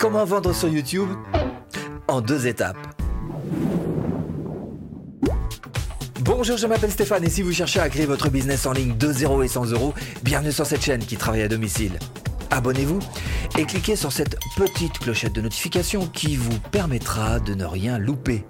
[0.00, 1.10] Comment vendre sur YouTube
[2.08, 2.78] En deux étapes.
[6.22, 9.12] Bonjour, je m'appelle Stéphane et si vous cherchez à créer votre business en ligne de
[9.12, 9.92] 0 et 100 euros,
[10.22, 11.98] bienvenue sur cette chaîne qui travaille à domicile.
[12.50, 13.00] Abonnez-vous
[13.58, 18.46] et cliquez sur cette petite clochette de notification qui vous permettra de ne rien louper.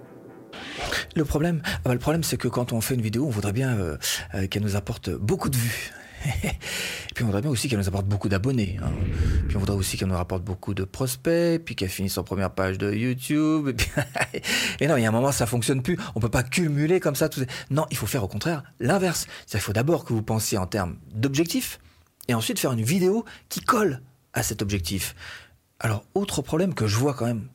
[1.16, 3.76] Le problème, bah, le problème c'est que quand on fait une vidéo, on voudrait bien
[3.76, 3.96] euh,
[4.36, 5.90] euh, qu'elle nous apporte beaucoup de vues.
[6.44, 8.78] et puis on voudrait bien aussi qu'elle nous apporte beaucoup d'abonnés.
[8.82, 8.90] Hein.
[9.48, 12.50] Puis on voudrait aussi qu'elle nous rapporte beaucoup de prospects, puis qu'elle finisse en première
[12.50, 13.70] page de YouTube.
[14.80, 15.98] Et, non, il y a un moment, ça fonctionne plus.
[16.14, 17.28] On peut pas cumuler comme ça.
[17.70, 19.26] Non, il faut faire au contraire l'inverse.
[19.52, 21.80] Il faut d'abord que vous pensiez en termes d'objectifs,
[22.28, 24.00] et ensuite faire une vidéo qui colle
[24.32, 25.14] à cet objectif.
[25.80, 27.48] Alors, autre problème que je vois quand même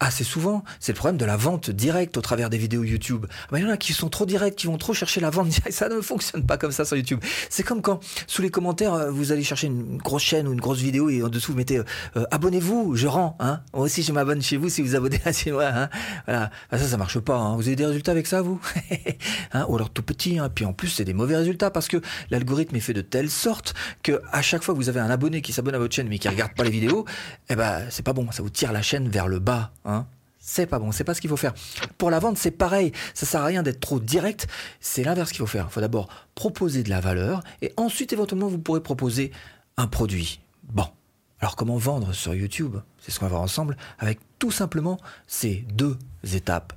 [0.00, 3.26] assez souvent, c'est le problème de la vente directe au travers des vidéos YouTube.
[3.30, 5.28] Ah ben, il y en a qui sont trop directs, qui vont trop chercher la
[5.28, 5.48] vente.
[5.70, 7.20] Ça ne fonctionne pas comme ça sur YouTube.
[7.50, 10.60] C'est comme quand, sous les commentaires, euh, vous allez chercher une grosse chaîne ou une
[10.60, 11.84] grosse vidéo et en dessous vous mettez euh,
[12.16, 13.36] euh, abonnez-vous, je rends.
[13.40, 13.60] Hein.
[13.74, 15.66] Moi aussi, je m'abonne chez vous si vous abonnez à chez moi.
[15.66, 15.90] Hein.
[16.26, 16.50] Voilà.
[16.70, 17.36] Ah, ça, ça marche pas.
[17.36, 17.56] Hein.
[17.56, 18.60] Vous avez des résultats avec ça, vous?
[19.52, 20.38] Hein Ou alors tout petit.
[20.38, 20.48] Hein.
[20.54, 21.98] Puis en plus, c'est des mauvais résultats parce que
[22.30, 25.42] l'algorithme est fait de telle sorte que à chaque fois que vous avez un abonné
[25.42, 27.04] qui s'abonne à votre chaîne mais qui regarde pas les vidéos,
[27.48, 28.30] eh ben c'est pas bon.
[28.30, 29.72] Ça vous tire la chaîne vers le bas.
[29.84, 29.89] Hein
[30.38, 31.54] c'est pas bon, c'est pas ce qu'il faut faire.
[31.98, 34.48] Pour la vente, c'est pareil, ça sert à rien d'être trop direct,
[34.80, 35.66] c'est l'inverse qu'il faut faire.
[35.68, 39.32] Il faut d'abord proposer de la valeur et ensuite éventuellement vous pourrez proposer
[39.76, 40.40] un produit.
[40.64, 40.86] Bon,
[41.40, 42.76] alors comment vendre sur YouTube?
[42.98, 45.98] C'est ce qu'on va voir ensemble avec tout simplement ces deux
[46.32, 46.72] étapes.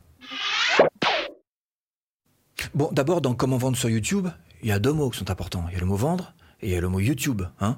[2.73, 4.27] Bon, d'abord dans comment vendre sur YouTube,
[4.61, 5.65] il y a deux mots qui sont importants.
[5.69, 7.43] Il y a le mot vendre et il y a le mot YouTube.
[7.59, 7.77] Hein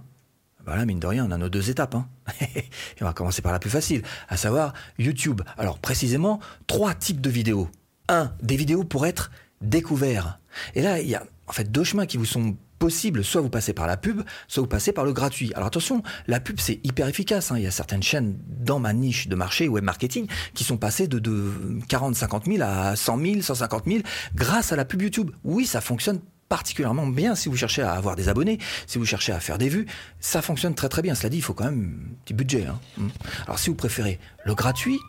[0.66, 1.96] voilà, mine de rien, on a nos deux étapes.
[1.96, 2.08] Hein.
[2.42, 2.66] et
[3.02, 5.42] on va commencer par la plus facile, à savoir YouTube.
[5.58, 7.70] Alors précisément, trois types de vidéos.
[8.10, 10.40] Un, des vidéos pour être découverts.
[10.74, 13.24] Et là, il y a en fait deux chemins qui vous sont possibles.
[13.24, 15.52] Soit vous passez par la pub, soit vous passez par le gratuit.
[15.56, 17.52] Alors attention, la pub c'est hyper efficace.
[17.52, 17.58] Hein.
[17.58, 21.08] Il y a certaines chaînes dans ma niche de marché web marketing qui sont passées
[21.08, 21.52] de, de
[21.88, 24.00] 40, 50 000 à 100 000, 150 000
[24.36, 25.32] grâce à la pub YouTube.
[25.44, 29.32] Oui, ça fonctionne particulièrement bien si vous cherchez à avoir des abonnés, si vous cherchez
[29.32, 29.86] à faire des vues,
[30.20, 31.16] ça fonctionne très très bien.
[31.16, 32.66] Cela dit, il faut quand même un petit budget.
[32.66, 32.80] Hein.
[32.98, 33.10] Hmm.
[33.46, 35.00] Alors si vous préférez le gratuit,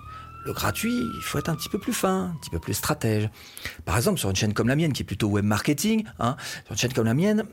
[0.44, 3.28] le gratuit, il faut être un petit peu plus fin, un petit peu plus stratège.
[3.84, 6.72] Par exemple, sur une chaîne comme la mienne, qui est plutôt web marketing, hein, sur
[6.72, 7.44] une chaîne comme la mienne,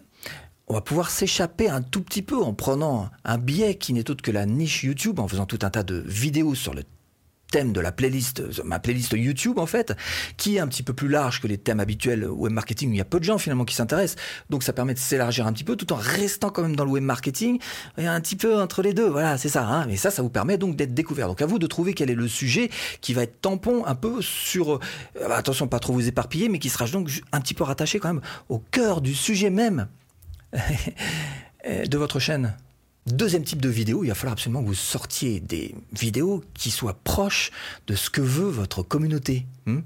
[0.68, 4.22] on va pouvoir s'échapper un tout petit peu en prenant un biais qui n'est autre
[4.22, 6.84] que la niche YouTube, en faisant tout un tas de vidéos sur le
[7.54, 9.94] thème de la playlist, ma playlist YouTube en fait,
[10.38, 12.98] qui est un petit peu plus large que les thèmes habituels web marketing où il
[12.98, 14.20] y a peu de gens finalement qui s'intéressent.
[14.50, 16.90] Donc ça permet de s'élargir un petit peu tout en restant quand même dans le
[16.90, 17.60] web marketing,
[18.00, 19.08] et un petit peu entre les deux.
[19.08, 19.68] Voilà, c'est ça.
[19.68, 19.86] Hein.
[19.86, 21.28] Mais ça, ça vous permet donc d'être découvert.
[21.28, 22.72] Donc à vous de trouver quel est le sujet
[23.02, 24.80] qui va être tampon un peu sur, euh,
[25.30, 28.24] attention pas trop vous éparpiller, mais qui sera donc un petit peu rattaché quand même
[28.50, 29.88] au cœur du sujet même
[31.64, 32.56] de votre chaîne.
[33.06, 36.98] Deuxième type de vidéo, il va falloir absolument que vous sortiez des vidéos qui soient
[37.04, 37.52] proches
[37.88, 39.46] de ce que veut votre communauté.
[39.66, 39.82] Hmm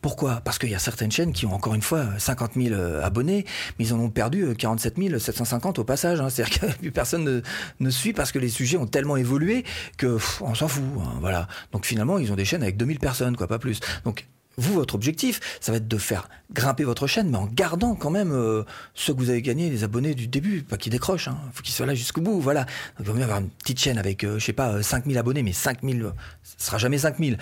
[0.00, 0.40] Pourquoi?
[0.40, 3.44] Parce qu'il y a certaines chaînes qui ont encore une fois 50 000 euh, abonnés,
[3.78, 6.22] mais ils en ont perdu 47 euh, 750 au passage.
[6.22, 6.28] Hein.
[6.30, 7.42] C'est-à-dire que plus personne
[7.80, 9.64] ne, suit parce que les sujets ont tellement évolué
[9.98, 10.84] que on s'en fout.
[11.00, 11.48] Hein, voilà.
[11.72, 13.80] Donc finalement, ils ont des chaînes avec 2000 personnes, quoi, pas plus.
[14.56, 18.10] Vous, votre objectif, ça va être de faire grimper votre chaîne, mais en gardant quand
[18.10, 18.62] même euh,
[18.94, 21.38] ceux que vous avez gagnés, les abonnés du début, pas qu'ils décrochent, hein.
[21.52, 22.66] faut qu'ils soient là jusqu'au bout, voilà.
[23.00, 25.42] Il vaut mieux avoir une petite chaîne avec, euh, je sais pas, 5000 euh, abonnés,
[25.42, 26.12] mais 5000,
[26.42, 27.38] ce sera jamais 5000.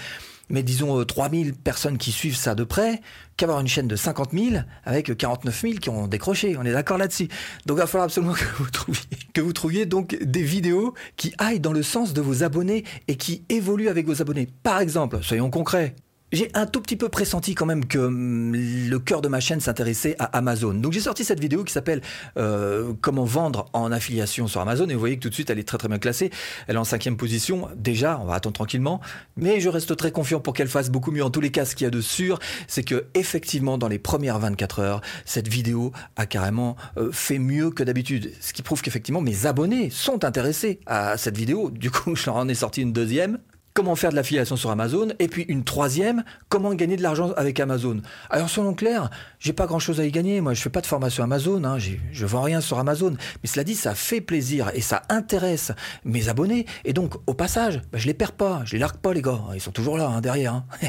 [0.48, 3.00] Mais disons 3000 personnes qui suivent ça de près,
[3.36, 6.56] qu'avoir une chaîne de 50 000 avec 49 000 qui ont décroché.
[6.58, 7.28] On est d'accord là-dessus.
[7.64, 9.02] Donc il va falloir absolument que vous trouviez,
[9.32, 13.16] que vous trouviez donc des vidéos qui aillent dans le sens de vos abonnés et
[13.16, 14.48] qui évoluent avec vos abonnés.
[14.62, 15.94] Par exemple, soyons concrets,
[16.32, 19.60] j'ai un tout petit peu pressenti quand même que hum, le cœur de ma chaîne
[19.60, 20.74] s'intéressait à Amazon.
[20.74, 22.00] Donc j'ai sorti cette vidéo qui s'appelle
[22.38, 25.58] euh, Comment vendre en affiliation sur Amazon et vous voyez que tout de suite elle
[25.58, 26.30] est très très bien classée.
[26.66, 27.68] Elle est en cinquième position.
[27.76, 29.00] Déjà, on va attendre tranquillement,
[29.36, 31.24] mais je reste très confiant pour qu'elle fasse beaucoup mieux.
[31.24, 33.98] En tous les cas, ce qu'il y a de sûr, c'est que effectivement dans les
[33.98, 38.32] premières 24 heures, cette vidéo a carrément euh, fait mieux que d'habitude.
[38.40, 41.70] Ce qui prouve qu'effectivement mes abonnés sont intéressés à cette vidéo.
[41.70, 43.38] Du coup, je leur en ai sorti une deuxième
[43.74, 47.58] comment faire de l'affiliation sur Amazon, et puis une troisième, comment gagner de l'argent avec
[47.60, 48.00] Amazon.
[48.30, 50.86] Alors soyons clairs, j'ai pas grand chose à y gagner, moi je fais pas de
[50.86, 54.80] formation Amazon, hein, je vends rien sur Amazon, mais cela dit, ça fait plaisir et
[54.80, 55.72] ça intéresse
[56.04, 59.12] mes abonnés, et donc au passage, bah, je les perds pas, je les largue pas
[59.12, 60.54] les gars, ils sont toujours là hein, derrière.
[60.54, 60.64] Hein.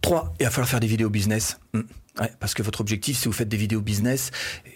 [0.00, 1.58] Trois, il va falloir faire des vidéos business.
[1.72, 1.82] Hmm.
[2.38, 4.30] Parce que votre objectif, si vous faites des vidéos business,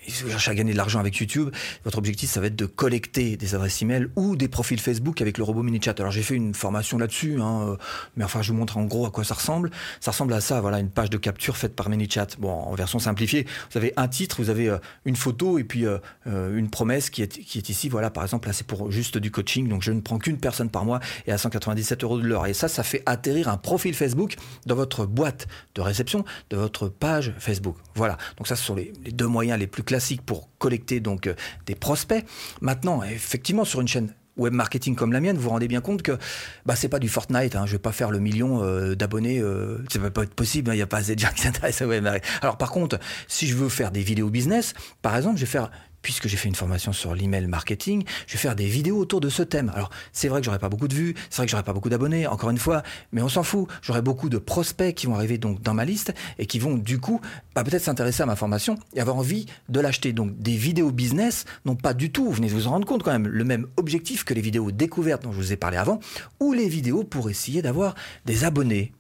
[0.08, 1.50] si vous cherchez à gagner de l'argent avec YouTube,
[1.84, 5.38] votre objectif, ça va être de collecter des adresses email ou des profils Facebook avec
[5.38, 5.94] le robot MiniChat.
[5.98, 7.76] Alors j'ai fait une formation là-dessus, hein, euh,
[8.16, 9.70] mais enfin je vous montre en gros à quoi ça ressemble.
[10.00, 12.26] Ça ressemble à ça, voilà, une page de capture faite par MiniChat.
[12.40, 15.86] Bon, en version simplifiée, vous avez un titre, vous avez euh, une photo et puis
[15.86, 17.88] euh, une promesse qui est, qui est ici.
[17.88, 20.70] Voilà, par exemple, là c'est pour juste du coaching, donc je ne prends qu'une personne
[20.70, 20.98] par mois
[21.28, 22.46] et à 197 euros de l'heure.
[22.46, 24.34] Et ça, ça fait atterrir un profil Facebook
[24.66, 25.46] dans votre boîte
[25.76, 27.76] de réception de votre page Facebook.
[27.94, 28.16] Voilà.
[28.36, 31.34] Donc ça, ce sont les, deux moyens les plus classiques pour collecter donc euh,
[31.66, 32.24] des prospects.
[32.60, 36.02] Maintenant, effectivement, sur une chaîne web marketing comme la mienne, vous vous rendez bien compte
[36.02, 36.16] que
[36.64, 37.56] bah c'est pas du Fortnite.
[37.56, 39.40] Hein, je vais pas faire le million euh, d'abonnés.
[39.40, 40.70] Euh, ça va pas être possible.
[40.70, 42.06] Hein, il n'y a pas assez de gens qui s'intéressent à web
[42.40, 45.70] Alors par contre, si je veux faire des vidéos business, par exemple, je vais faire
[46.02, 49.28] puisque j'ai fait une formation sur l'email marketing, je vais faire des vidéos autour de
[49.28, 49.70] ce thème.
[49.74, 51.88] Alors, c'est vrai que j'aurai pas beaucoup de vues, c'est vrai que j'aurai pas beaucoup
[51.88, 53.68] d'abonnés, encore une fois, mais on s'en fout.
[53.82, 56.98] J'aurai beaucoup de prospects qui vont arriver donc dans ma liste et qui vont du
[56.98, 57.20] coup
[57.54, 60.12] bah, peut-être s'intéresser à ma formation et avoir envie de l'acheter.
[60.12, 63.02] Donc, des vidéos business n'ont pas du tout, vous venez de vous en rendre compte
[63.02, 66.00] quand même, le même objectif que les vidéos découvertes dont je vous ai parlé avant,
[66.40, 68.92] ou les vidéos pour essayer d'avoir des abonnés.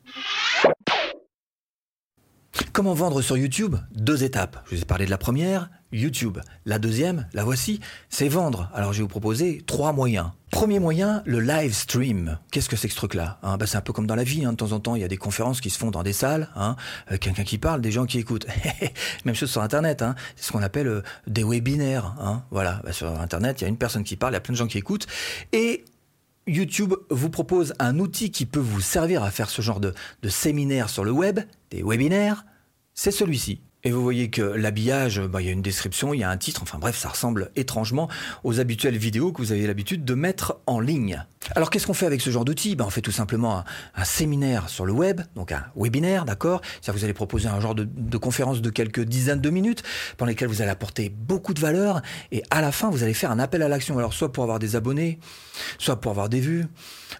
[2.72, 4.62] Comment vendre sur YouTube Deux étapes.
[4.66, 6.38] Je vous ai parlé de la première, YouTube.
[6.64, 8.70] La deuxième, la voici, c'est vendre.
[8.74, 10.30] Alors je vais vous proposer trois moyens.
[10.50, 12.38] Premier moyen, le live stream.
[12.50, 13.56] Qu'est-ce que c'est que ce truc-là hein?
[13.58, 14.44] Bah, C'est un peu comme dans la vie.
[14.44, 14.52] Hein.
[14.52, 16.48] De temps en temps, il y a des conférences qui se font dans des salles.
[16.56, 16.76] Hein.
[17.12, 18.46] Euh, quelqu'un qui parle, des gens qui écoutent.
[19.24, 20.02] Même chose sur Internet.
[20.02, 20.14] Hein.
[20.36, 22.14] C'est ce qu'on appelle euh, des webinaires.
[22.20, 22.44] Hein.
[22.50, 22.80] Voilà.
[22.84, 24.58] Bah, sur Internet, il y a une personne qui parle, il y a plein de
[24.58, 25.06] gens qui écoutent.
[25.52, 25.84] Et
[26.48, 29.94] YouTube vous propose un outil qui peut vous servir à faire ce genre de,
[30.28, 31.40] séminaire sur le web,
[31.70, 32.44] des webinaires
[32.98, 33.60] c'est celui-ci.
[33.84, 36.36] Et vous voyez que l'habillage, bah, il y a une description, il y a un
[36.36, 38.08] titre, enfin bref, ça ressemble étrangement
[38.42, 41.24] aux habituelles vidéos que vous avez l'habitude de mettre en ligne.
[41.54, 43.64] Alors qu'est-ce qu'on fait avec ce genre d'outil bah, On fait tout simplement
[43.94, 46.60] un, séminaire sur le web, donc un webinaire, d'accord?
[46.88, 49.82] Vous allez proposer un genre de, conférence de quelques dizaines de minutes,
[50.16, 52.02] pendant lesquelles vous allez apporter beaucoup de valeur,
[52.32, 53.96] et à la fin, vous allez faire un appel à l'action.
[53.98, 55.20] Alors soit pour avoir des abonnés,
[55.78, 56.66] soit pour avoir des vues,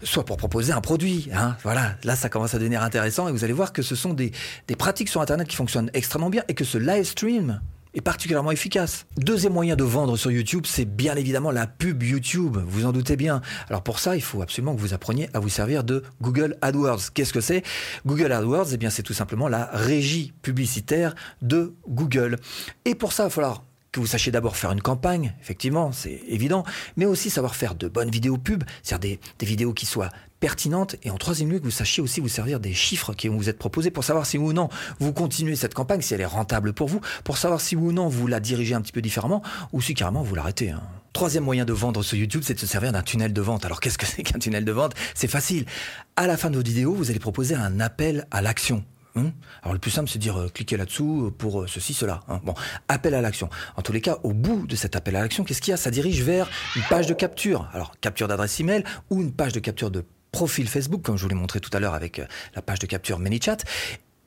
[0.03, 1.29] soit pour proposer un produit.
[1.33, 1.57] Hein.
[1.63, 4.33] Voilà, là ça commence à devenir intéressant, et vous allez voir que ce sont des,
[4.77, 7.61] pratiques sur Internet qui fonctionnent extrêmement bien que ce live stream
[7.95, 9.07] est particulièrement efficace.
[9.17, 13.15] Deuxième moyen de vendre sur YouTube, c'est bien évidemment la pub YouTube, vous en doutez
[13.15, 13.43] bien.
[13.69, 17.13] Alors pour ça, il faut absolument que vous appreniez à vous servir de Google AdWords.
[17.15, 17.63] Qu'est-ce que c'est?
[18.07, 22.39] Google AdWords, eh bien c'est tout simplement la régie publicitaire de Google.
[22.85, 23.63] Et pour ça, il va falloir
[23.93, 26.65] que vous sachiez d'abord faire une campagne, effectivement, c'est évident,
[26.97, 31.11] mais aussi savoir faire de bonnes vidéos pub, c'est-à-dire des, vidéos qui soient pertinentes, et
[31.11, 33.59] en troisième lieu, que vous sachiez aussi vous servir des chiffres qui vont vous être
[33.59, 34.69] proposés pour savoir si ou non
[35.01, 38.09] vous continuez cette campagne, si elle est rentable pour vous, pour savoir si ou non
[38.09, 39.43] vous la dirigez un petit peu différemment,
[39.73, 40.71] ou si carrément vous l'arrêtez.
[40.71, 40.83] Hein.
[41.13, 43.65] Troisième moyen de vendre sur YouTube, c'est de se servir d'un tunnel de vente.
[43.65, 44.95] Alors qu'est-ce que c'est qu'un tunnel de vente?
[45.15, 45.65] C'est facile.
[46.15, 48.85] À la fin de vos vidéos, vous allez proposer un appel à l'action.
[49.19, 49.33] Hein
[49.63, 52.21] Alors le plus simple, c'est de dire euh, cliquez là-dessous euh, pour euh, ceci, cela.
[52.29, 52.41] Hein.
[52.45, 52.55] Bon,
[52.89, 53.49] appel à l'action.
[53.77, 55.77] En tous les cas, au bout de cet appel à l'action, qu'est-ce qu'il y a?
[55.77, 57.69] Ça dirige vers une page de capture.
[57.73, 61.29] Alors capture d'adresse email ou une page de capture de profil Facebook, comme je vous
[61.29, 62.21] l'ai montré tout à l'heure avec
[62.55, 63.59] la page de capture ManyChat.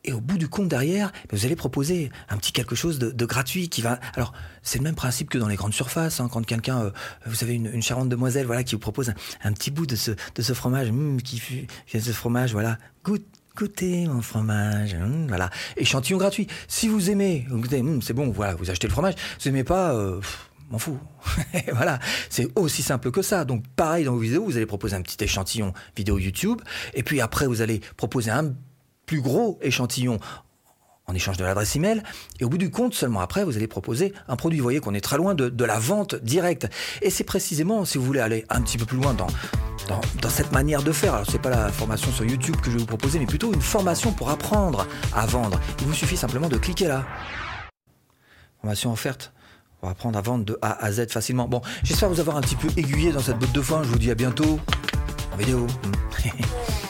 [0.03, 3.69] Et au bout du compte derrière, vous allez proposer un petit quelque chose de, gratuit
[3.69, 3.99] qui va.
[4.15, 4.33] Alors,
[4.63, 6.19] c'est le même principe que dans les grandes surfaces.
[6.19, 6.91] Hein, quand quelqu'un,
[7.27, 10.09] vous savez, une, une, charmante demoiselle, voilà, qui vous propose un, petit bout de ce,
[10.09, 15.49] de fromage, hum, qui fait ce fromage, voilà, goûte, goûtez mon fromage, hum, voilà.
[15.77, 16.47] Échantillon gratuit.
[16.67, 19.15] Si vous aimez, hum, c'est bon, voilà, vous achetez le fromage.
[19.37, 20.21] Si vous aimez pas, euh,
[20.71, 20.99] m'en fous.
[21.73, 21.99] voilà,
[22.29, 23.45] c'est aussi simple que ça.
[23.45, 26.61] Donc pareil dans vos vidéos, vous allez proposer un petit échantillon vidéo YouTube,
[26.93, 28.53] et puis après vous allez proposer un
[29.05, 30.19] plus gros échantillon
[31.07, 32.03] en échange de l'adresse email.
[32.39, 34.59] Et au bout du compte, seulement après, vous allez proposer un produit.
[34.59, 36.67] Vous voyez qu'on est très loin de, la vente directe.
[37.01, 39.27] Et c'est précisément, si vous voulez aller un petit peu plus loin dans,
[39.87, 41.13] dans, cette manière de faire.
[41.13, 43.61] Alors c'est pas la formation sur YouTube que je vais vous proposer, mais plutôt une
[43.61, 45.59] formation pour apprendre à vendre.
[45.79, 47.05] Il vous suffit simplement de cliquer là.
[48.61, 49.33] Formation offerte.
[49.81, 51.47] On va apprendre à vendre de A à Z facilement.
[51.47, 53.81] Bon, j'espère vous avoir un petit peu aiguillé dans cette botte de foin.
[53.83, 54.59] Je vous dis à bientôt
[55.33, 55.65] en vidéo.